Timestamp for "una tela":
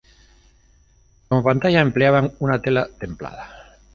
2.39-2.87